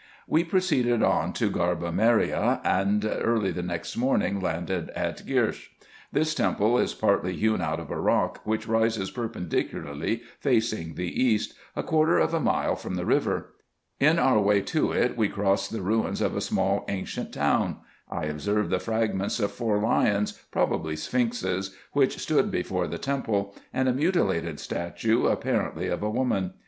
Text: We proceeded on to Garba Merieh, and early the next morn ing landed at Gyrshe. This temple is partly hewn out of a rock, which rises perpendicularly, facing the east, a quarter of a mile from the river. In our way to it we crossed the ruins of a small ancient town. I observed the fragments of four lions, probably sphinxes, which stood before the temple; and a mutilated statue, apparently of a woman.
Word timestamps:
We 0.27 0.43
proceeded 0.43 1.03
on 1.03 1.31
to 1.33 1.51
Garba 1.51 1.93
Merieh, 1.93 2.59
and 2.63 3.05
early 3.05 3.51
the 3.51 3.61
next 3.61 3.95
morn 3.95 4.23
ing 4.23 4.39
landed 4.39 4.89
at 4.95 5.23
Gyrshe. 5.27 5.69
This 6.11 6.33
temple 6.33 6.79
is 6.79 6.95
partly 6.95 7.35
hewn 7.35 7.61
out 7.61 7.79
of 7.79 7.91
a 7.91 8.01
rock, 8.01 8.41
which 8.43 8.67
rises 8.67 9.11
perpendicularly, 9.11 10.23
facing 10.39 10.95
the 10.95 11.23
east, 11.23 11.53
a 11.75 11.83
quarter 11.83 12.17
of 12.17 12.33
a 12.33 12.39
mile 12.39 12.75
from 12.75 12.95
the 12.95 13.05
river. 13.05 13.53
In 13.99 14.17
our 14.17 14.39
way 14.39 14.61
to 14.61 14.91
it 14.91 15.15
we 15.15 15.29
crossed 15.29 15.71
the 15.71 15.83
ruins 15.83 16.19
of 16.19 16.35
a 16.35 16.41
small 16.41 16.83
ancient 16.87 17.31
town. 17.31 17.77
I 18.09 18.23
observed 18.23 18.71
the 18.71 18.79
fragments 18.79 19.39
of 19.39 19.51
four 19.51 19.77
lions, 19.77 20.31
probably 20.49 20.95
sphinxes, 20.95 21.75
which 21.91 22.17
stood 22.17 22.49
before 22.49 22.87
the 22.87 22.97
temple; 22.97 23.53
and 23.71 23.87
a 23.87 23.93
mutilated 23.93 24.59
statue, 24.59 25.27
apparently 25.27 25.89
of 25.89 26.01
a 26.01 26.09
woman. 26.09 26.53